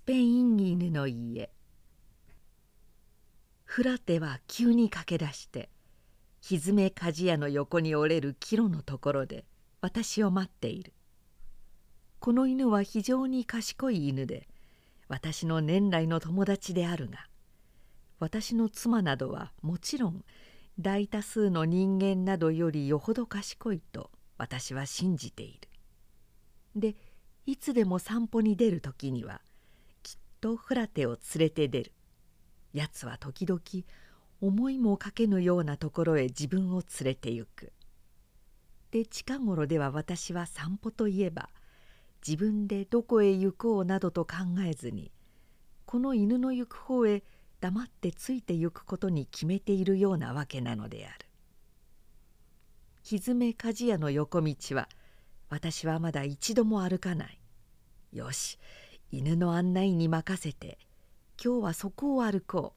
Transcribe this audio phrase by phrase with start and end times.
[0.00, 1.50] スペイン犬の家
[3.64, 5.68] フラテは急に駆け出して
[6.40, 9.44] ひづめ鍛冶屋の横に折れる帰路のところで
[9.82, 10.94] 私を待っている
[12.18, 14.48] この犬は非常に賢い犬で
[15.06, 17.26] 私の年来の友達であるが
[18.18, 20.24] 私の妻などはもちろん
[20.80, 25.68] 大多数の人間などよりよほど賢いと私は信じている。
[26.74, 26.96] で
[27.44, 29.42] いつでも散歩に出る時には
[30.40, 31.92] とフラテを連れて出る。
[32.72, 33.60] やつは時々
[34.40, 37.72] 思いもかけぬようなところへ自分を連れて行く。
[38.90, 41.48] で近頃では私は散歩といえば
[42.26, 44.36] 自分でどこへ行こうなどと考
[44.66, 45.12] えずに
[45.86, 47.22] この犬の行く方へ
[47.60, 51.26] 黙ってついてゆくことに決めているようなわけなのである。
[53.02, 54.88] ひづめ鍛冶屋の横道は
[55.48, 57.40] 私はまだ一度も歩かない。
[58.12, 58.58] よし
[59.12, 60.78] 犬の案内に任せて
[61.42, 62.74] 今日はそこを歩こ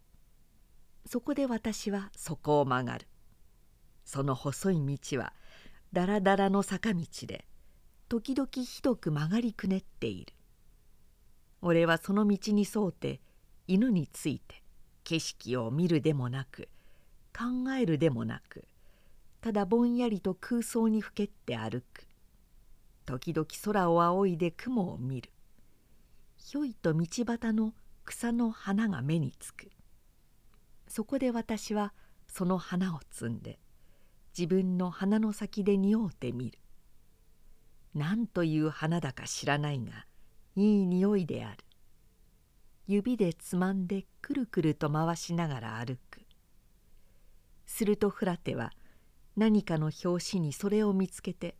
[1.05, 1.09] う。
[1.09, 3.07] そこで私はそこを曲がる。
[4.03, 5.33] その細い道は
[5.91, 7.45] だらだらの坂道で
[8.09, 10.33] 時々ひどく曲がりくねっている。
[11.61, 13.21] 俺はその道に沿うて
[13.67, 14.63] 犬について
[15.03, 16.67] 景色を見るでもなく
[17.31, 18.65] 考えるでもなく
[19.39, 22.07] ただぼんやりと空想にふけって歩く
[23.05, 25.32] 時々空を仰いで雲を見る
[26.45, 29.71] ひょいと道端の草の花が目につく。
[30.89, 31.93] そこで私は
[32.27, 33.59] その花を摘んで
[34.37, 36.59] 自分の鼻の先で匂うてみる。
[37.95, 40.05] 何という花だか知らないが
[40.57, 41.63] いい匂いである。
[42.87, 46.19] 指でつまんでくるくると回しながら歩く。
[47.65, 48.73] するとフラテは
[49.37, 51.55] 何かの拍子にそれを見つけて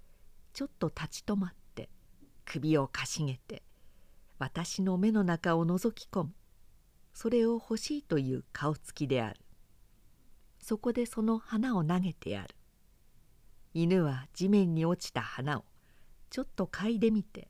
[0.52, 1.90] ちょっと立ち止まって
[2.44, 3.64] 首をかしげて
[4.44, 6.34] 私の目の中を覗き込む。
[7.14, 9.40] それを欲しいという顔つきである。
[10.60, 12.54] そこでその花を投げてやる。
[13.74, 15.66] 犬は地面に落ちた花を
[16.30, 17.48] ちょっと嗅いでみて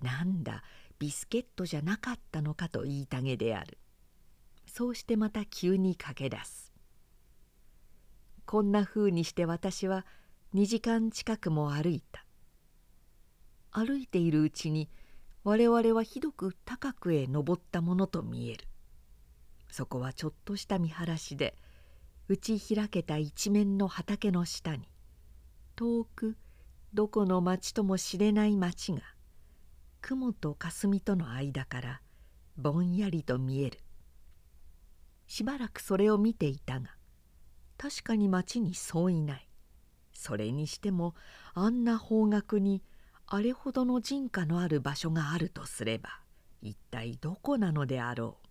[0.00, 0.64] なんだ
[0.98, 3.78] ビスケットじゃなかったのかと言いたげである。
[4.66, 6.72] そうしてまた急に駆け出す。
[8.44, 10.04] こんなふうにして私は
[10.52, 12.24] 2時間近くも歩いた。
[13.70, 14.90] 歩いているうちに
[15.48, 18.66] 我々はひどく高くへ登ったものと見える。
[19.70, 21.56] そこはちょっとした見晴らしで
[22.28, 24.90] 打ち開けた一面の畑の下に
[25.74, 26.36] 遠く
[26.92, 29.00] どこの町とも知れない町が
[30.02, 32.02] 雲と霞との間から
[32.58, 33.78] ぼんやりと見える。
[35.26, 36.90] しばらくそれを見ていたが
[37.78, 39.48] 確かに町にそういない。
[40.12, 41.14] それにしても
[41.54, 42.82] あんな方角に
[43.30, 46.20] あれほどの人家のある場所があるとすれば
[46.62, 48.48] 一体どこなのであろう？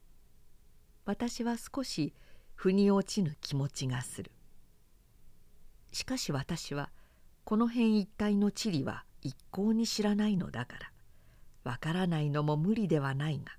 [1.06, 2.14] 私は少し
[2.54, 4.32] 腑に落ちぬ気持ちがする。
[5.92, 6.92] しかし私は
[7.44, 10.78] この辺一帯の地理は一向に知らないのだか
[11.64, 13.54] らわからないのも無理ではないが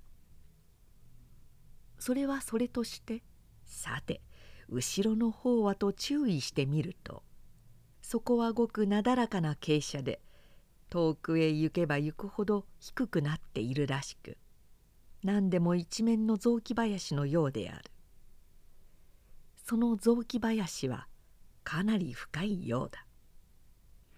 [1.97, 3.23] それはそれとして
[3.65, 4.21] さて
[4.69, 7.23] 後ろの方はと注意してみると
[8.01, 10.21] そこはごくなだらかな傾斜で
[10.89, 14.37] 遠くへ行けば行くほど低くなっているらしく
[15.23, 17.91] 何でも一面の雑木林のようである。
[19.65, 21.07] その雑木林は
[21.63, 23.05] かなり深いようだ。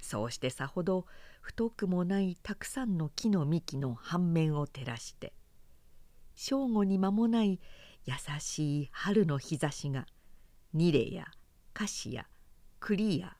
[0.01, 1.05] そうしてさほど
[1.41, 5.33] 太くもないたくさんの木の幹の半面を照らして
[6.35, 7.59] 正午に間もない
[8.05, 10.05] 優しい春の日差しが
[10.73, 11.25] ニレや
[11.73, 12.25] カシや
[12.79, 13.35] 栗や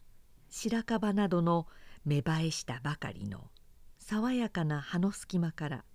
[0.49, 1.67] 白樺などの
[2.05, 3.49] 芽生えしたばかりの
[3.99, 5.85] 爽やかな葉の隙間から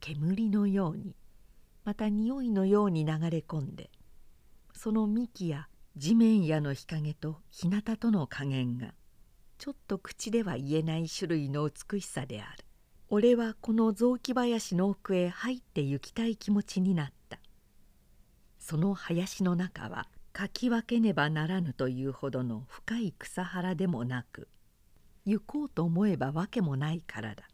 [0.00, 1.16] 煙のように
[1.84, 3.90] また匂いのように流れ込んで
[4.74, 8.92] その幹や地面やの日陰と日向との加減が
[9.58, 12.64] ちょっと口では言えない種類の美しさである。
[13.08, 17.38] 俺はこの雑木林の奥へ入って行きたい気持ちになった。
[18.58, 24.48] その林の中はかき分けねばならぬというほどの深い草原でもなく
[25.26, 27.48] 行こうと思えばわけもないからだ。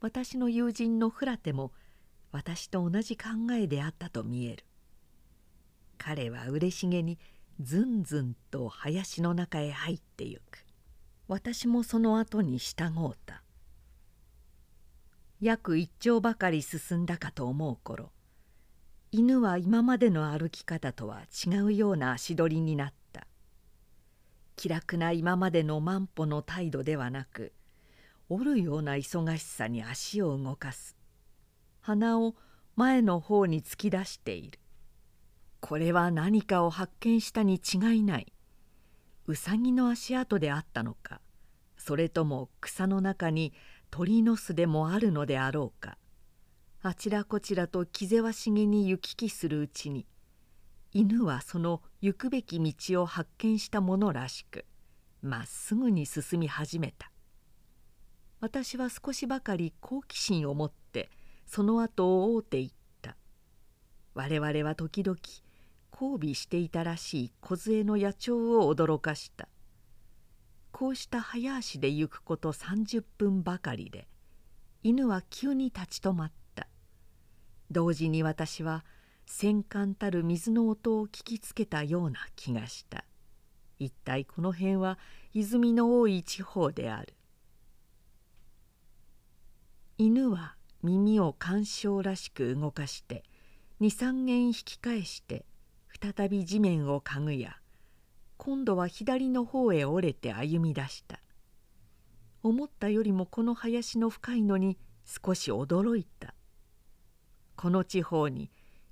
[0.00, 1.72] 私の友人のフラテも
[2.32, 4.64] 私と同じ考えであったと見える。
[5.96, 7.18] 彼は嬉しげに
[7.60, 10.66] ずんずんと林の中へ入ってゆく。
[11.28, 13.42] 私もその後に従うた。
[15.40, 18.10] 約一丁ばかり進んだかと思う頃
[19.12, 22.95] 犬は今までの歩き方とは違うような足取りになった。
[24.56, 27.52] 気楽な今までの万歩の態度ではなく
[28.28, 30.96] 折るような忙しさに足を動かす。
[31.80, 32.34] 鼻を
[32.74, 34.58] 前の方に突き出している。
[35.60, 38.32] これは何かを発見したに違いない。
[39.26, 41.20] うさぎの足跡であったのか
[41.76, 43.52] それとも草の中に
[43.90, 45.98] 鳥の巣でもあるのであろうか。
[46.82, 50.06] あちらこちらと気ぜわしげに行き来するうちに
[50.98, 54.64] 犬はその行くべき道を発見したものらしく
[55.20, 57.12] まっすぐに進み始めた。
[58.40, 61.10] 私は少しばかり好奇心を持って
[61.44, 62.72] その後を追うていっ
[63.02, 63.14] た。
[64.14, 65.18] 我々は時々
[65.92, 69.48] 交尾していたらしい梢の野鳥を驚かした。
[70.72, 74.08] こうした早足で行くこと30分ばかりで
[74.82, 76.68] 犬は急に立ち止まった。
[77.70, 78.86] 同時に私は
[79.26, 83.04] 戦艦たる水の音を聞きつけたような気がした。
[83.78, 84.98] 一体この辺は
[85.34, 87.12] 泉の多い地方である。
[89.98, 93.24] 犬は耳を干渉らしく動かして
[93.80, 95.44] 23軒引き返して
[96.00, 97.56] 再び地面を嗅ぐや
[98.36, 101.20] 今度は左の方へ折れて歩み出した。
[102.42, 106.34] 思ったよりもこの林の深いのに少し驚いた。
[107.56, 108.50] この地方に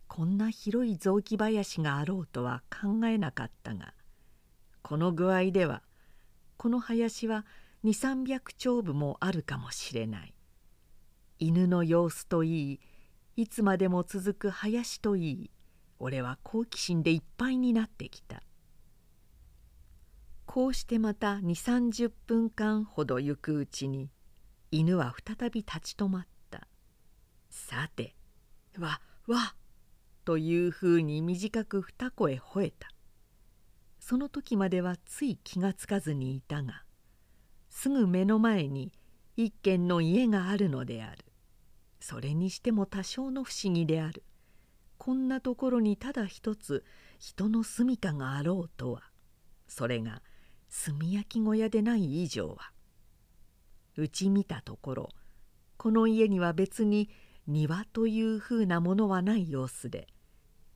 [0.09, 3.95] こんな広い雑木林があろうとは考えなかったが
[4.83, 5.83] この具合では
[6.56, 7.47] この林は
[7.85, 10.35] 2300丁部もあるかもしれない。
[11.39, 12.81] 犬の様子といい
[13.37, 15.51] いつまでも続く林といい
[15.99, 18.43] 俺は好奇心でいっぱいになってきた。
[20.47, 24.11] こうしてまた2 3 0分間ほど行くうちに
[24.71, 26.67] 犬は再び立ち止まった。
[27.51, 28.15] さて
[28.79, 29.55] わわ
[30.25, 32.88] というふうに短く二声吠えた。
[34.00, 36.85] その時まではつい気がつかずにいたが
[37.71, 38.93] すぐ目の前に
[39.37, 41.25] 一軒の家があるのである。
[42.00, 44.23] それにしても多少の不思議である。
[44.99, 46.85] こんなところにただ一つ
[47.19, 49.03] 人の住みかがあろうとは
[49.67, 50.23] それが
[50.87, 52.73] 炭焼き小屋でない以上は。
[53.97, 55.09] うち見たところ
[55.77, 57.11] この家には別に
[57.47, 60.09] 庭というふうなものはない様子で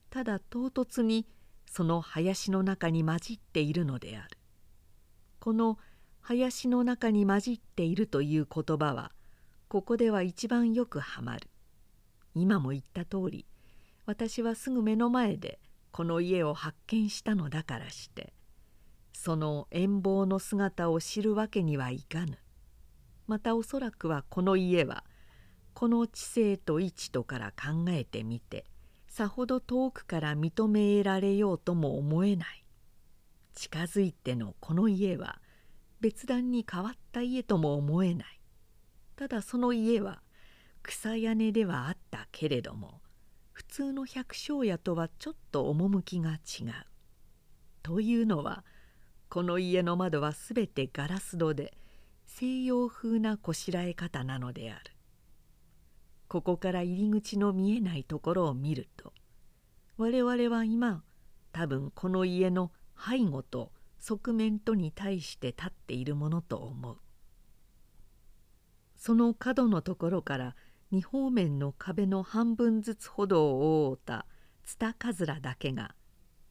[0.09, 1.27] ただ唐突に
[1.65, 4.37] その林の中に混じっているのである。
[5.39, 5.77] この
[6.21, 9.11] 林の中に混じっているという言葉は
[9.67, 11.49] ここでは一番よくはまる。
[12.35, 13.45] 今も言った通り
[14.05, 15.59] 私はすぐ目の前で
[15.91, 18.33] この家を発見したのだからして
[19.13, 22.37] その遠望の姿を知るわけにはいかぬ。
[23.27, 25.03] またおそらくはこの家は
[25.73, 28.65] この知性と位置とから考えてみて
[29.19, 32.63] さほど遠くから認められようとも思えない
[33.53, 35.41] 近づいてのこの家は
[35.99, 38.39] 別段に変わった家とも思えない
[39.17, 40.21] ただその家は
[40.83, 43.01] 草屋根ではあったけれども
[43.51, 46.71] 普通の百姓家とはちょっと趣が違う。
[47.83, 48.63] というのは
[49.27, 51.73] この家の窓はすべてガラス戸で
[52.25, 54.98] 西洋風なこしらえ方なのである。
[56.29, 59.13] ここから入り口の見えないところを見ると
[59.97, 61.03] 我々は今
[61.51, 66.97] 多分この家の背後と側面とに対して立っているものと思う。
[68.95, 70.55] その角のところから
[70.91, 74.25] 二方面の壁の半分ずつほどを覆った
[74.63, 75.95] ツタカズラだけが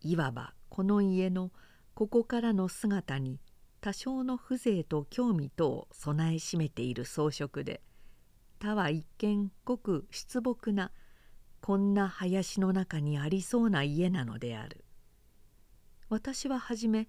[0.01, 1.53] いわばこの家の
[1.95, 3.39] ここからの姿に
[3.81, 7.83] 多少の風情と興味とを備えしめている装飾で
[8.61, 10.91] 他は一見ごく出木な
[11.61, 14.85] こんな林の中にありそうな家なのである。
[16.09, 17.09] 私は初め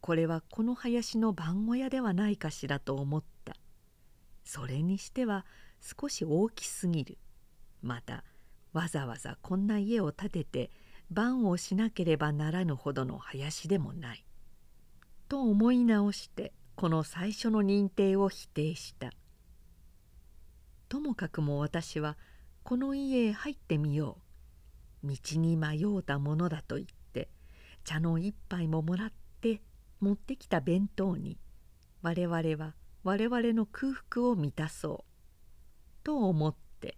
[0.00, 3.56] これはこの林の番小屋ではないかしらと思った。
[4.44, 5.46] それにしては
[5.80, 7.18] 少し大きすぎる。
[7.80, 8.24] また
[8.74, 10.70] わざわざこんな家を建てて
[11.10, 14.26] 番をしなければならぬほどの林でもない。
[15.30, 19.12] と思い直してこの最初の認定を否定した。
[20.88, 22.16] ともかくも私は
[22.62, 24.18] この家へ入ってみよ
[25.02, 25.06] う。
[25.06, 27.28] 道に迷うたものだと言って
[27.84, 29.60] 茶の一杯ももらって
[30.00, 31.38] 持ってきた弁当に
[32.00, 36.96] 我々は我々の空腹を満たそうと思って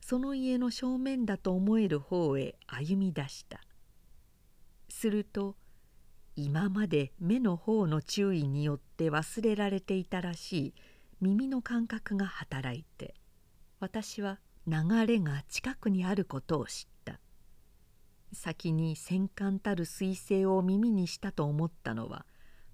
[0.00, 3.60] その家の正面だと思える方へ歩み出した。
[4.88, 5.56] すると
[6.36, 10.74] 今まで目の方の注意によって忘れられていたらしい。
[11.20, 13.14] 耳の感覚が働いて
[13.78, 17.20] 私は流れが近くにあることを知った。
[18.32, 22.24] 先に戦艦たる彗星を耳にしたと思ったのは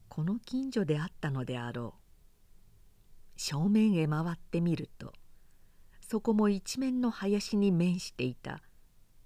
[0.08, 3.40] この近所であったのであろう。
[3.40, 5.12] 正面へ回ってみると
[6.00, 8.60] そこも一面の林に面していた。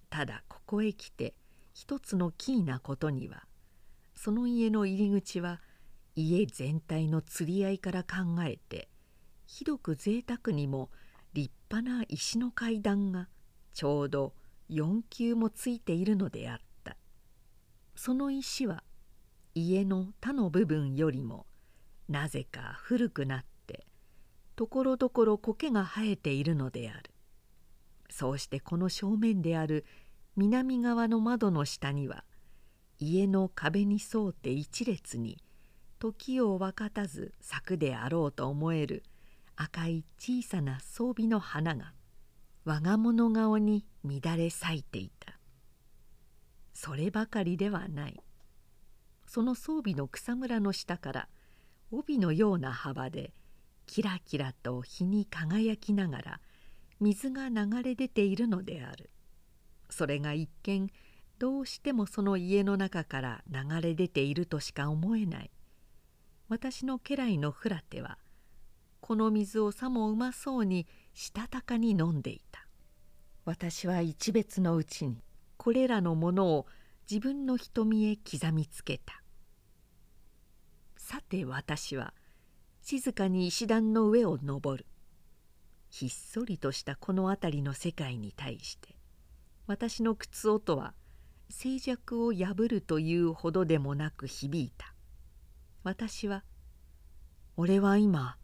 [0.08, 1.34] ただここへ来て
[1.72, 3.44] 一つのキーなことには
[4.14, 5.60] その家の入り口は
[6.16, 8.89] 家全体の釣り合いから考えて
[9.52, 10.90] ひどく贅沢にも
[11.32, 13.28] 立派な石の階段が
[13.74, 14.32] ちょうど
[14.70, 16.96] 4級もついているのであった。
[17.96, 18.84] その石は
[19.56, 21.46] 家の他の部分よりも
[22.08, 23.86] なぜか古くなって
[24.54, 27.10] ところどころ苔が生えているのである。
[28.08, 29.84] そうしてこの正面である
[30.36, 32.24] 南側の窓の下には
[33.00, 35.38] 家の壁に沿うて一列に
[35.98, 39.02] 時を分かたず咲くであろうと思える
[39.62, 41.92] 赤い小さな装備の花が
[42.64, 45.38] 我が物顔に乱れ咲いていた。
[46.72, 48.18] そればかりではない。
[49.26, 51.28] その装備の草むらの下から
[51.90, 53.34] 帯のような幅で
[53.84, 56.40] キラキラと日に輝きながら
[56.98, 59.10] 水が流れ出ているのである。
[59.90, 60.90] それが一見
[61.38, 65.50] どうしてもその家の中から流れ出ているとしか思えない。
[66.48, 68.16] 私の家来のフラテは
[69.00, 72.66] この水をさもうまそうにしたたかに飲んでいた。
[73.44, 75.22] 私は一別のうちに
[75.56, 76.66] これらのものを
[77.10, 79.22] 自分の瞳へ刻みつけた。
[80.96, 82.14] さて私は
[82.82, 84.86] 静かに石段の上を登る。
[85.88, 88.96] ひっそりとしたこの辺りの世界に対して
[89.66, 90.94] 私の靴音は
[91.48, 94.94] 静寂を破るというほどでもなく響いた。
[95.82, 96.44] 私は
[97.56, 98.36] 「俺は今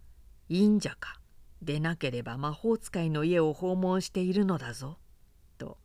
[0.49, 1.21] 忍者か？
[1.63, 4.99] でなければ魔法使いの家を訪問しているのだぞ」
[5.59, 5.79] と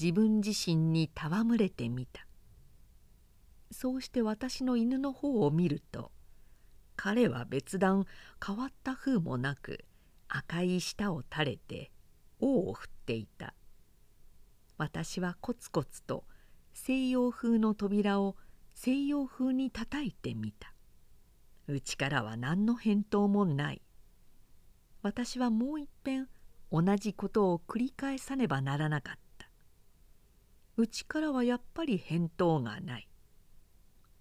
[0.00, 2.26] 自分自身に戯れてみた。
[3.70, 6.10] そうして私の犬の方を見ると
[6.96, 8.06] 彼は別段
[8.44, 9.84] 変わった風もなく
[10.28, 11.90] 赤い舌を垂れて
[12.40, 13.54] 尾を振っていた。
[14.78, 16.24] 私はコツコツと
[16.72, 18.36] 西洋風の扉を
[18.74, 20.72] 西洋風に叩いてみた。
[21.68, 23.82] うちからは何の返答もない。
[25.02, 26.28] 私はもういっぺん
[26.72, 29.50] 同じことを繰り返さねばならなかった。
[30.76, 33.08] うちからはやっぱり返答がない。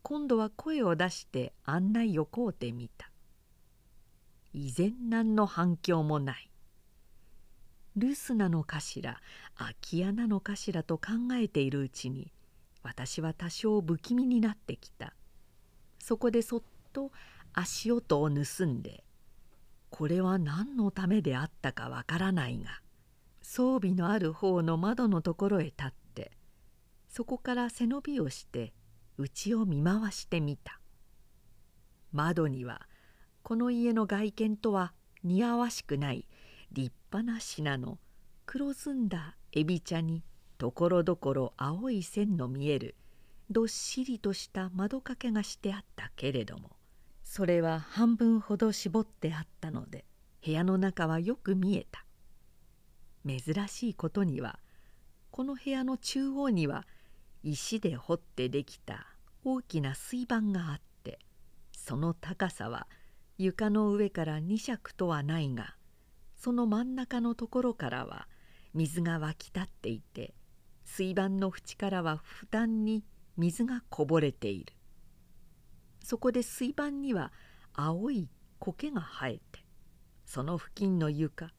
[0.04, 3.12] 今度は声を出して案内をこうてみた。
[4.54, 6.52] 依然何の反響もない。
[7.96, 9.22] 留守なのかしら
[9.56, 12.32] 空き家なのかしらと考えているうちに
[12.84, 15.14] 私は多少不気味になってきた。
[16.00, 16.62] そこでそっ
[16.94, 17.12] と
[17.60, 19.04] 足音を盗んで
[19.90, 22.82] これは何のためであったかわからないが
[23.42, 26.32] 装備のある方の窓のところへ立って
[27.10, 28.74] そこから背伸びをして
[29.18, 30.80] 家を見回してみた。
[32.12, 32.88] 窓には
[33.42, 36.28] この家の外見とは似合わしくない
[36.72, 37.98] 立派な品の
[38.46, 40.24] 黒ずんだエビ茶に
[40.60, 42.96] ところどころ青い線の見える
[43.50, 46.77] どっしりとした窓掛けがしてあったけれども
[47.30, 50.06] それは半分ほど絞ってあったので
[50.44, 52.06] 部屋の中はよく見えた。
[53.28, 54.60] 珍しいことには
[55.30, 56.88] この部屋の中央には
[57.44, 59.08] 石で掘ってできた
[59.44, 61.20] 大きな水盤があって
[61.78, 62.88] その高さは
[63.38, 65.76] 床の上から2尺とはないが
[66.38, 68.30] その真ん中のところからは
[68.74, 70.34] 水が湧き立っていて
[70.86, 73.04] 水盤の縁からは負担に
[73.36, 74.77] 水がこぼれている。
[76.08, 77.34] そこで水盤には
[77.74, 79.66] 青い苔が生えて
[80.26, 81.52] その付近の床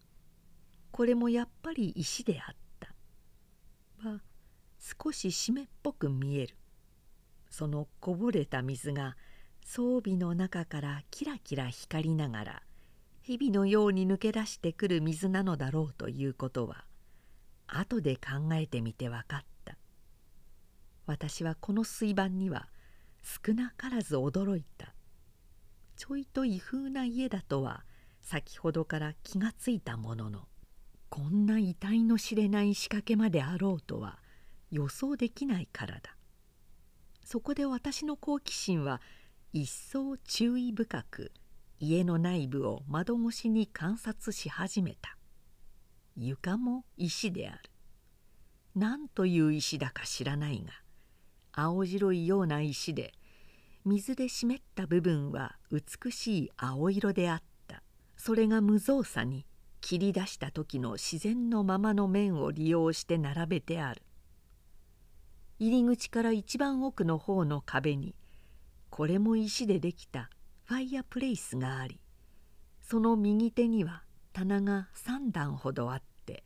[0.91, 4.09] これもやっぱり石であった。
[4.09, 4.23] は
[4.79, 6.57] 少し湿っぽく見える。
[7.51, 9.19] そのこぼれた水が
[9.67, 12.63] 装備の中からキラキラ光りながら
[13.21, 16.87] 蛇のように抜け出してくる水なのだろうということは
[17.67, 19.77] 後で考えてみて分かった。
[21.05, 22.71] 私はこの水盤には
[23.23, 24.95] 少なからず驚いた。
[25.97, 27.85] ちょいと異風な家だとは
[28.21, 30.49] 先ほどから気がついたものの
[31.09, 34.19] こんな遺体の知れない仕掛けまであろうとは
[34.71, 36.17] 予想できないからだ。
[37.25, 39.01] そこで私の好奇心は
[39.53, 41.33] 一層注意深く
[41.81, 45.17] 家の内部を窓越しに観察し始めた。
[46.17, 47.71] 床も石である。
[48.75, 50.73] 何という石だか知らないが
[51.61, 53.13] 青白いような石で
[53.85, 57.83] 水で湿った部分は美しい青色であった。
[58.17, 59.45] それが無造作に
[59.81, 64.03] 切り出した時の自然のままの面を利用して並べてある。
[65.59, 68.15] 入り口から一番奥の方の壁に
[68.91, 70.31] これも石でできた
[70.67, 72.01] ファイアプレイスがあり
[72.81, 76.45] その右手には棚が3段ほどあって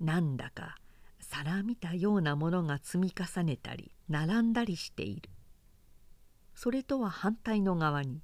[0.00, 0.74] なんだか
[1.36, 5.30] 皿見たようなものが積み重ねたり並んだりしている。
[6.54, 8.22] それとは反対の側に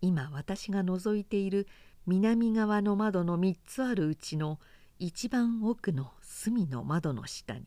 [0.00, 1.68] 今私が覗いている
[2.06, 4.58] 南側の窓の3つあるうちの
[4.98, 7.62] 一番奥の隅の窓の下に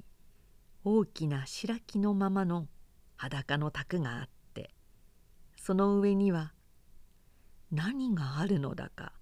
[0.83, 2.67] 大きな白木のままの
[3.15, 4.71] 裸の卓があって
[5.55, 6.51] その上には
[7.71, 9.13] 何があるのだか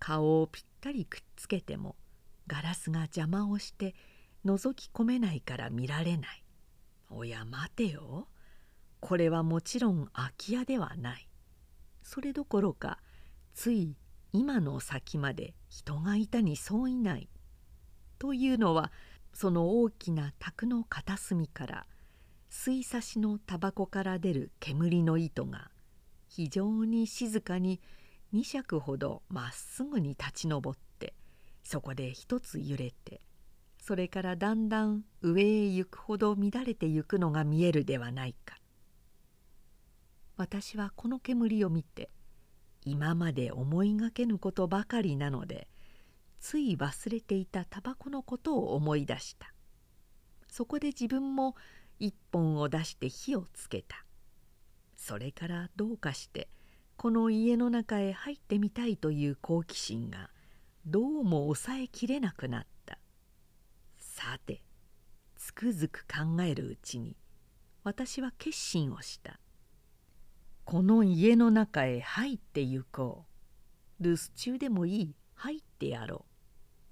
[0.00, 1.94] 顔をぴったりくっつけても
[2.48, 3.94] ガラスが邪魔をして
[4.44, 6.44] 覗き込めないから見られない。
[7.10, 8.28] おや待てよ
[9.00, 11.28] これはもちろん空き家ではない。
[12.02, 12.98] それどころか
[13.54, 13.96] つい
[14.32, 17.28] 今の先まで人がいたにそういない。
[18.18, 18.92] というのは
[19.32, 21.86] その大きな卓の片隅から
[22.50, 25.70] 吸い差しのタバコから出る煙の糸が
[26.28, 27.80] 非常に静かに
[28.34, 30.62] 2尺ほどまっすぐに立ち上っ
[30.98, 31.14] て
[31.62, 33.20] そこで一つ揺れて
[33.88, 38.58] それからだんだん上へ行くほど乱れてゆくのが見えるではないか。
[40.36, 42.10] 私はこの煙を見て
[42.84, 45.68] 今まで思いがけぬことばかりなので
[46.38, 49.54] つい忘れていたタバコのことを思い出した。
[50.48, 51.56] そこで自分も
[51.98, 54.04] 一本を出して火をつけた。
[54.98, 56.50] それからどうかして
[56.98, 60.28] この家の中へ入ってみたいという好奇心が
[60.84, 62.77] どうも抑えきれなくなった。
[64.18, 64.62] さて
[65.36, 67.16] つくづく考えるうちに
[67.84, 69.38] 私は決心をした。
[70.64, 73.26] この家の中へ入ってゆこ
[74.00, 74.02] う。
[74.02, 75.14] 留守中でもいい。
[75.36, 76.26] 入ってやろ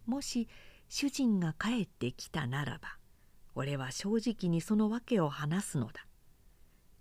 [0.07, 0.11] う。
[0.13, 0.47] もし
[0.89, 2.97] 主人が帰ってきたならば
[3.57, 6.07] 俺は正直にその訳を話すのだ。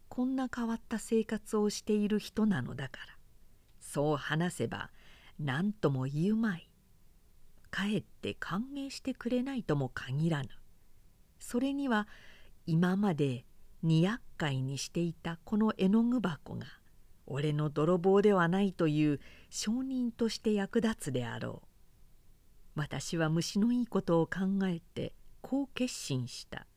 [0.10, 3.14] こんな変わった生活をしている人なのだから。
[3.80, 4.90] そう話せば
[5.38, 6.68] 何とも言うまい。
[7.76, 10.48] かえって歓迎してくれないとも限らぬ。
[11.40, 12.08] それには
[12.66, 13.44] 今まで
[13.84, 16.68] 二厄介にしていたこの絵の具箱が
[17.28, 22.80] 俺の泥棒ではないという証人として役立つであろう。
[22.80, 25.12] 私は虫のいいことを考えて
[25.42, 26.68] こう決心した。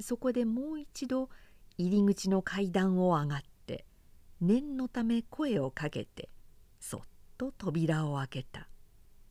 [0.00, 1.28] そこでもう一度
[1.76, 3.84] 入り口の階段を上がって
[4.40, 6.30] 念のため声をかけて
[6.80, 7.00] そっ
[7.36, 8.71] と扉を開けた。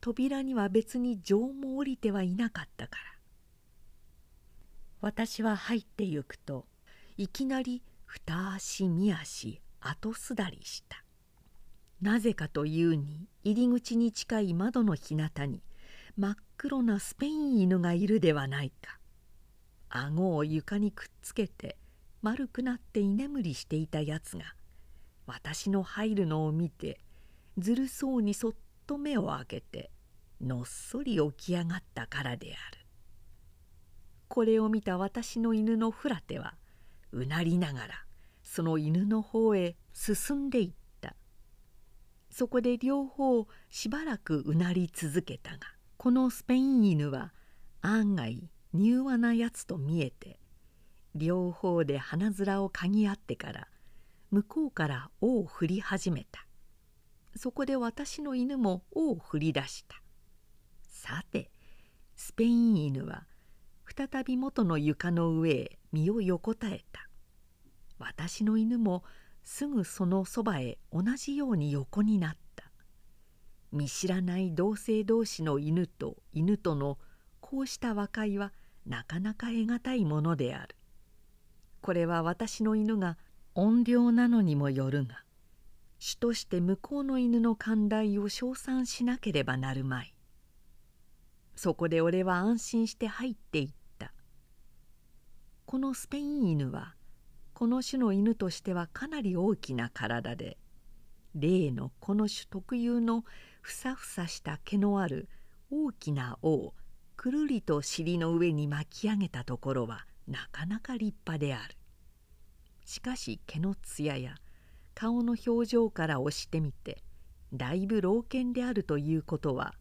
[0.02, 3.04] 扉には別に錠も降りてはいなかったから。
[5.00, 6.66] 私は入ってゆくと
[7.18, 11.04] いきなり二足三足後すだりした。
[12.02, 15.62] なぜかというに入り口に近い窓の日向に
[16.18, 18.98] 真っ黒なスペイン犬がいるではないか。
[19.90, 21.78] 顎を床にくっつけて
[22.22, 24.56] 丸くなって居眠りしていたやつが
[25.28, 27.00] 私の入るのを見て
[27.58, 28.54] ずるそうにそっ
[28.91, 29.89] と目を開けて
[30.41, 32.82] のっそり起き上がったからである。
[34.27, 36.56] これを見た私の犬のフラテは
[37.13, 38.06] うなりながら
[38.43, 41.15] その犬の方へ進んでいった。
[42.30, 45.60] そこで両方しばらくうなり続けたが
[45.95, 47.32] このスペイン犬は
[47.82, 50.38] 案外柔和なやつと見えて
[51.15, 53.67] 両方で鼻面を嗅ぎ合ってから
[54.32, 56.45] 向こうから尾を振り始めた。
[57.36, 60.02] そこで私の犬も尾を振り出した。
[60.88, 61.52] さて
[62.15, 63.26] スペイン犬は
[63.86, 67.08] 再び元の床の上へ身を横たえた。
[67.98, 69.04] 私の犬も
[69.44, 72.72] すぐそのそばへ同じように横になった。
[73.72, 76.98] 見知らない同性同士の犬と犬との
[77.39, 78.54] こうした和解は
[78.86, 80.76] なかなか得難いものである。
[81.82, 83.17] これは私の犬が
[83.56, 85.24] 怨霊なのにもよるが
[86.04, 90.16] 主として向こうの犬の寛大を称賛しなければなるまい。
[91.56, 94.12] そこで俺は安心して入っていった。
[95.68, 96.96] このスペイン犬は
[97.54, 100.58] この種の犬としてはかなり大きな体で
[101.36, 103.24] 例のこの種特有の
[103.62, 105.30] ふさふさした毛のある
[105.70, 106.74] 大きな尾を
[107.16, 111.78] くるりと尻の上に巻き上げたところはなかなか立派である。
[112.86, 114.34] しかし毛のつやや
[115.02, 117.02] 顔の表情から押してみて
[117.52, 119.74] だいぶ老犬であるということは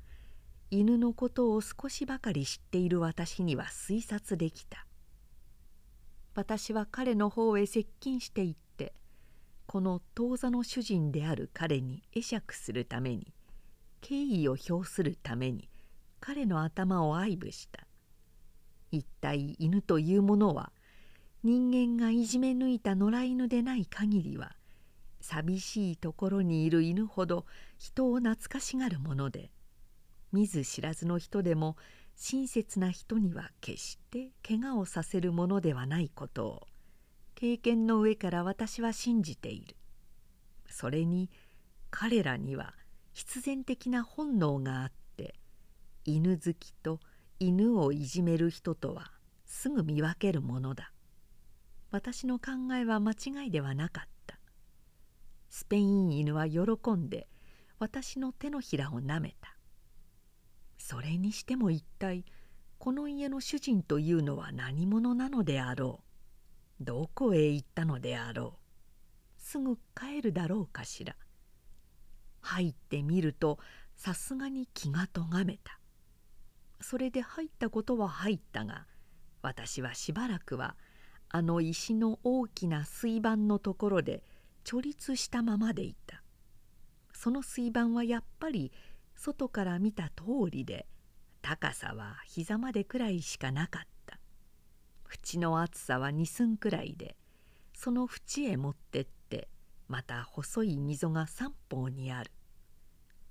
[0.71, 4.87] 犬のことを少しばかり知っている私には推察できた。
[6.35, 8.95] 私は彼の方へ接近していって
[9.67, 13.35] この当座の主人である彼に会釈するために
[14.01, 15.69] 敬意を表するために
[16.21, 17.87] 彼の頭を愛撫した。
[18.91, 20.73] 一体犬というものは
[21.43, 24.57] 人間がいじめ抜いた野良犬でない限りは
[25.31, 27.47] 寂しいところにいる犬ほど
[27.79, 29.53] 人を懐かしがるもので
[30.33, 31.77] 見ず知らずの人でも
[32.16, 36.66] 親切な人には決して怪我をさせるものではないことを
[37.37, 39.77] 経験の上から私は信じている。
[40.69, 41.31] それに
[41.90, 42.75] 彼らには
[43.12, 45.37] 必然的な本能があって
[46.05, 46.99] 犬好きと
[47.38, 49.12] 犬をいじめる人とは
[49.47, 50.93] すぐ見分けるものだ。
[51.93, 54.20] 私の考えは間違いではなかった。
[55.51, 56.61] スペイン犬は喜
[56.93, 57.29] んで
[57.79, 59.55] 私の手のひらをなめた。
[60.79, 62.25] それにしても一体
[62.79, 66.01] この家の主人というのは何者なのであろ
[66.81, 66.85] う？
[66.85, 69.43] どこへ行ったのであろう？
[69.43, 71.15] すぐ帰るだろうかしら？
[72.41, 73.59] 入ってみると
[73.97, 75.79] さすがに気がとがめた。
[76.81, 78.87] それで入ったことは入ったが
[79.43, 80.77] 私はしばらくは
[81.29, 84.23] あの石の大きな水盤のところで
[84.71, 86.23] 直立したままでいた。
[87.13, 88.71] その水盤はやっぱり
[89.17, 90.87] 外から見た通りで
[91.43, 94.21] 高さは膝までくらいしかなかった。
[95.13, 97.17] 縁の厚さは2寸くらいで
[97.75, 99.49] その縁へ持ってって
[99.89, 102.31] また細い溝が三方にある。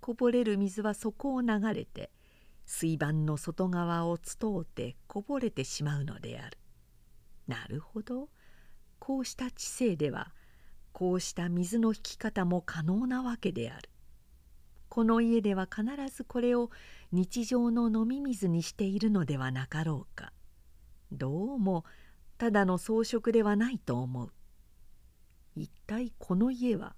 [0.01, 2.11] こぼれる水はそこを流れて
[2.65, 6.57] 水盤の外側を伝うてこぼれてしまうのである。
[7.47, 8.27] なるほど。
[8.99, 10.33] こうした知性では
[10.99, 13.89] こうした水の引き方も可能なわけである。
[14.89, 16.71] この家では必ずこれを
[17.13, 20.33] 日常の飲み水にしているのではなかろうか。
[21.13, 21.85] どうも
[22.37, 24.33] ただの装飾ではないと思う。
[25.55, 26.97] 一体この家は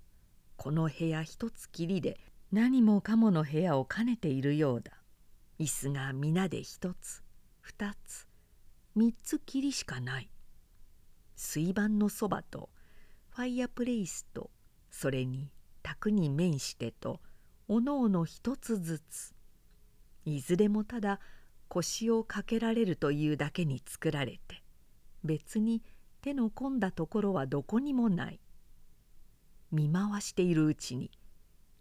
[0.55, 2.19] この部屋一つきりで
[2.51, 4.93] 何もかもの部屋を兼ねているようだ。
[5.59, 7.21] 椅子が皆で一つ。
[7.59, 8.27] 二つ。
[8.95, 10.31] 三つきりしかない。
[11.35, 12.71] 水盤のそばと
[13.33, 14.51] ファイアプレイスと
[14.89, 15.49] それに
[15.83, 17.21] 卓に面してと
[17.67, 19.33] おのおの一つずつ。
[20.25, 21.19] いずれもただ
[21.67, 24.61] 腰をかけられるというだけに作られて
[25.23, 25.81] 別に
[26.21, 28.39] 手の込んだところはどこにもない。
[29.71, 31.09] 見回しているうちに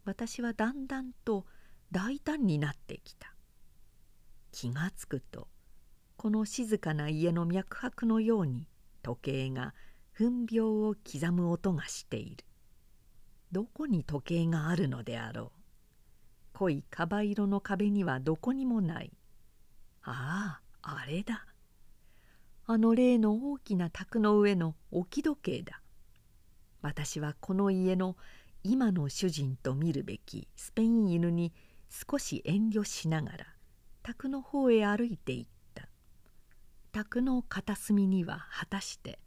[0.05, 1.45] 私はだんだんと
[1.91, 3.35] 大胆になってきた。
[4.53, 5.49] 気がつくと
[6.17, 8.69] この静かな家の脈拍のように
[9.03, 9.75] 時計が
[10.21, 12.45] 分秒を刻む音がしている。
[13.53, 15.51] どこに時計があるのであろう。
[16.53, 19.11] 濃いカバ色の壁にはどこにもない。
[20.03, 21.47] あああれだ。
[22.67, 25.81] あの例の大きな卓の上の置き時計だ。
[26.83, 28.19] 私はこの家の
[28.63, 31.55] 今の主人と見るべきスペイン犬に
[31.89, 33.47] 少し遠慮しながら
[34.03, 35.89] 卓の方へ歩いていった。
[36.93, 39.19] 卓の片隅には果たして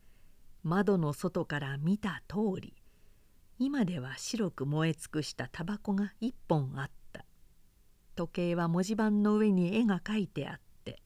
[0.64, 2.74] 窓の外から見た通り
[3.60, 7.26] 今では白く燃え尽くしたタバコが一本あった。
[8.16, 11.02] 時計は文字盤の上に絵が描いてあって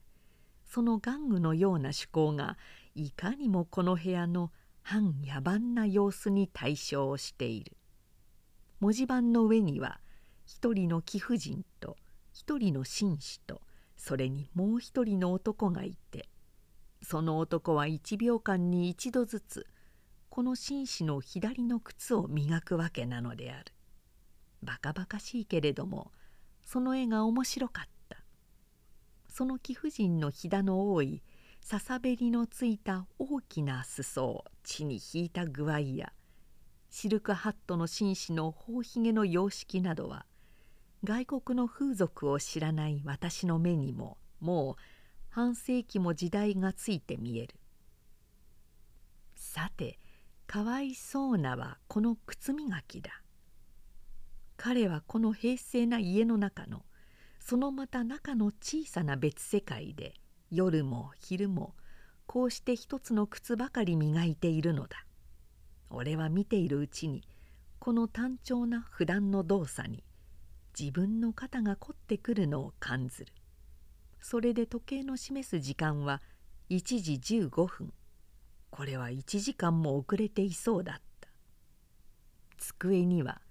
[0.65, 2.57] その玩具のような趣向が
[2.95, 7.77] いかにもこの部屋の半野蛮な様子に対象している。
[8.79, 9.99] 文字盤の上には
[10.45, 11.97] 一人の貴婦人と
[12.31, 13.61] 一人の紳士と
[13.95, 16.29] それにもう一人の男がいて
[17.01, 19.67] その男は一秒間に一度ずつ
[20.29, 23.73] この紳士の左の靴を磨くわけなのである。
[24.63, 26.11] バカバカしいけれども
[26.63, 28.17] その絵が面白かった
[29.29, 31.21] その貴婦人のひだの多い
[31.61, 36.11] ささべりのついた大きな裾を地に引いた具合や
[36.89, 40.25] シルクハットの紳士の頬ひげの様式などは
[41.03, 44.75] 外国の風俗を知らない私の目にももう
[45.29, 47.55] 半世紀も時代がついて見える。
[49.35, 49.99] さて
[50.47, 53.21] かわいそうなはこの靴磨きだ。
[54.55, 56.83] 彼はこの平静な家の中の
[57.39, 60.15] そのまた中の小さな別世界で
[60.51, 61.75] 夜も昼も
[62.25, 65.05] こうして一つの靴ばかり磨いているのだ。
[65.89, 67.23] 俺は見ているうちに
[67.79, 70.03] この単調な普段の動作に
[70.77, 73.33] 自分の肩が凝ってくるのを感ずる。
[74.19, 76.21] それで時計の示す時間は
[76.69, 77.13] 1時
[77.47, 77.93] 15分。
[78.69, 81.29] これは1時間も遅れていそうだった。
[82.57, 83.41] 机には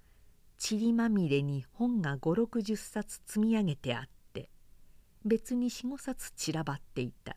[0.58, 4.48] 塵まみれに本が560冊積み上げてあって
[5.24, 7.36] 別に45冊散らばっていた。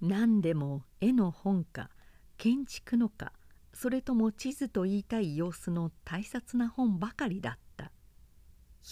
[0.00, 1.90] 何でも絵の本か
[2.38, 3.32] 建築のか
[3.74, 7.92] それとも地図と言いたい様子の大切な本ばかりだった。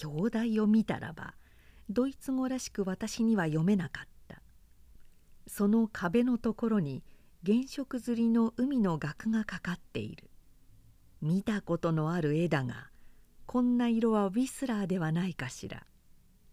[0.05, 1.35] 表題を見たらば
[1.91, 4.43] ドイツ語らしく私には読めなかった。
[5.47, 7.03] その壁のところに
[7.47, 10.31] 原色刷りの海の額がかかっている。
[11.23, 12.91] 見たことのある絵だが
[13.47, 15.87] こんな色はウィスラーではないかしら。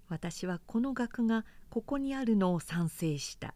[0.07, 3.53] 私はこの額がここにあるのを賛成した。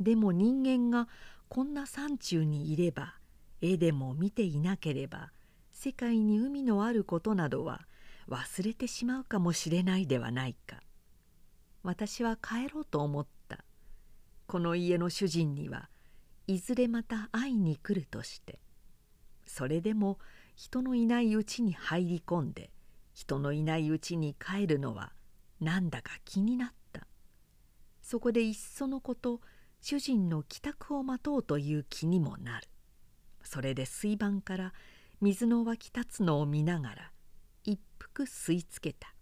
[0.00, 1.08] でも人間が
[1.48, 3.14] こんな山中にいれば
[3.60, 5.30] 絵でも見ていなければ
[5.72, 7.86] 世界に海のあることなどは
[8.28, 10.80] 忘れてしまうかもしれないではないか。
[11.82, 13.64] 私は帰ろうと思った。
[14.46, 15.90] この家の主人には
[16.46, 18.58] いずれまた会いに来るとして。
[19.46, 20.18] それでも
[20.54, 22.70] 人のいないうちに入り込んで
[23.12, 25.12] 人のいないうちに帰るのは
[25.60, 27.06] なんだか気になった。
[28.02, 29.40] そこでいっそのこと
[29.80, 32.68] 主人の帰宅を待とうという気にもなる。
[33.42, 34.72] それで水盤から
[35.20, 37.10] 水の湧き立つのを見ながら
[38.14, 39.12] 一服吸いつけた。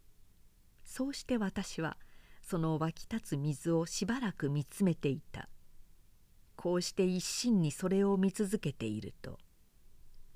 [0.84, 1.96] そうして私は
[2.42, 5.48] その湧き立つ水をしばらく見つめていた。
[6.56, 9.38] こうして一心にそれを見続けていると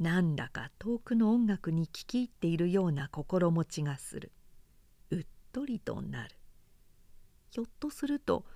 [0.01, 4.33] なんだか遠くの音楽に聞き入っているような心持ちがする。
[5.11, 6.35] うっとりとなる。
[7.51, 8.47] ひょっとすると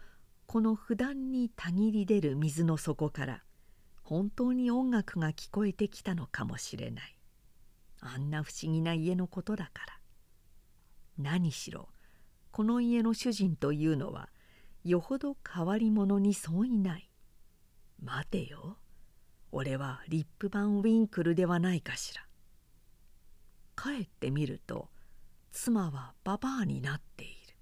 [0.47, 3.45] この不断にたぎり出る水の底から
[4.03, 7.20] 本当に音楽が聞こえてきたのかもしれない。
[8.01, 10.01] あんな不思議な家のことだから。
[11.19, 11.89] 何しろ
[12.51, 14.31] この家の主人というのは
[14.85, 17.11] よほど変わり者に相違ない。
[18.03, 18.79] 待てよ。
[19.53, 22.27] 俺はリップバンウィンクルではないかしら。
[23.77, 24.89] 帰ってみると
[25.51, 27.57] 妻はババアになっている。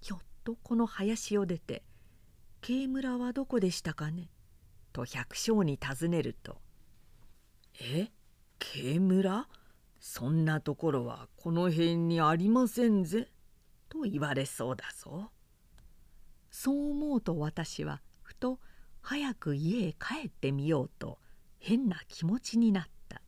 [0.00, 1.82] ひょっとこの林を出て
[2.62, 4.30] 「慶村はどこでしたかね?」
[4.92, 6.60] と百姓に尋ねると
[7.80, 8.10] 「え？
[8.58, 9.48] 慶村
[10.00, 13.30] そんなところはこの辺にありませんぜ」
[13.88, 15.30] と言われそうだぞ。
[16.50, 18.60] そう思うと私はふと
[19.00, 21.18] 早く家へ帰ってみようと
[21.58, 23.22] 変な気持ちになった。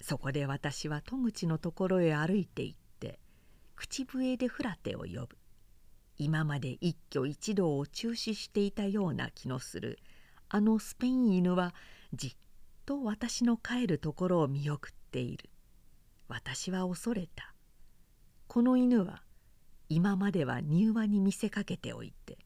[0.00, 3.18] そこで私は戸口のところへ歩いて行って
[3.74, 5.36] 口笛でフラテを呼ぶ。
[6.16, 9.98] 今まで一挙一動を中止していたような気のする。
[10.48, 11.74] あのスペイン犬は
[12.14, 12.36] じっ
[12.88, 15.50] と私の帰るところを見送っている。
[16.26, 17.54] 私は恐れた。
[18.46, 19.22] この犬は
[19.90, 22.38] 今までは柔和に見せかけておいて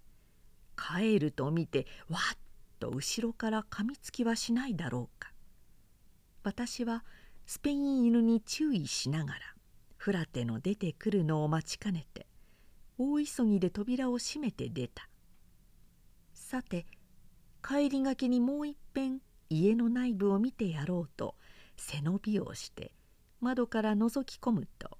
[0.77, 2.39] 帰ると見てわっ
[2.81, 5.31] と後ろから噛みつきはしないだろうか。
[6.43, 7.05] 私は
[7.47, 9.41] スペイン犬に注意しながら
[9.97, 12.27] フラテの出てくるのを待ちかねて
[12.99, 15.09] 大急ぎで扉を閉めて出た。
[16.35, 16.85] さて
[17.65, 19.21] 帰りがけにもういっぺん
[19.53, 21.35] 家の内部を見てやろうと
[21.77, 22.93] 背伸びをして
[23.41, 24.99] 窓から覗き込むと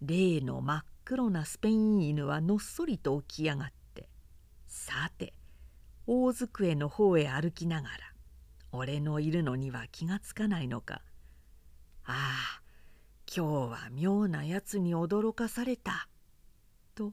[0.00, 4.08] 例の真っ黒なスペイン犬はのっそりと起き上がって
[4.66, 5.34] さて
[6.06, 7.94] 大机の方へ歩きながら
[8.70, 11.00] 俺のいるのには気がつかないのか。
[12.06, 12.62] ああ
[13.34, 16.08] 今日は妙なやつに驚かされた
[16.94, 17.12] と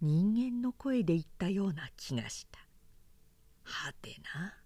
[0.00, 2.58] 人間の声で言ったような気がした。
[3.62, 4.59] はてな。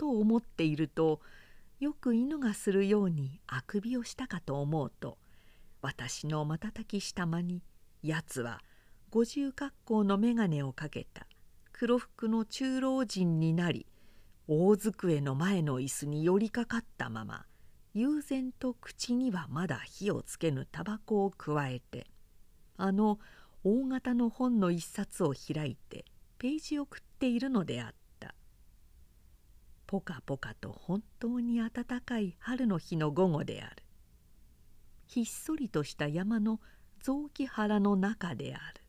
[0.00, 1.20] と思っていると
[1.78, 5.18] よく犬がするようにあくびをしたかと思うと
[5.82, 7.62] 私の瞬きした間に
[8.02, 8.62] やつは
[9.10, 11.26] 五重格好の眼鏡をかけた。
[11.72, 13.86] 黒服の中老人になり
[14.48, 17.44] 大机の前の椅子に寄りかかったまま
[17.92, 22.06] 悠然と口にはまだ火をつけぬタバコをくわえて
[22.78, 23.18] あの
[23.64, 26.06] 大型の本の一冊を開いて
[26.38, 27.99] ページを食っているのであった。
[29.90, 33.82] ポカポカと本当に暖かい春の日の午後である。
[35.08, 36.60] ひっそりとした山の
[37.02, 38.79] 雑木原の中である。